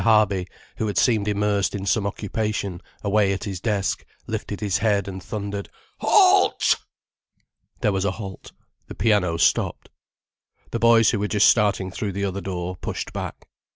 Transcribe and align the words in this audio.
Harby, 0.01 0.47
who 0.77 0.87
had 0.87 0.97
seemed 0.97 1.27
immersed 1.27 1.75
in 1.75 1.85
some 1.85 2.07
occupation, 2.07 2.81
away 3.03 3.31
at 3.33 3.43
his 3.43 3.59
desk, 3.61 4.03
lifted 4.25 4.59
his 4.59 4.79
head 4.79 5.07
and 5.07 5.21
thundered: 5.21 5.69
"Halt!" 5.99 6.77
There 7.81 7.91
was 7.91 8.03
a 8.05 8.09
halt, 8.09 8.51
the 8.87 8.95
piano 8.95 9.37
stopped. 9.37 9.89
The 10.71 10.79
boys 10.79 11.11
who 11.11 11.19
were 11.19 11.27
just 11.27 11.47
starting 11.47 11.91
through 11.91 12.13
the 12.13 12.25
other 12.25 12.41
door, 12.41 12.77
pushed 12.77 13.13
back. 13.13 13.47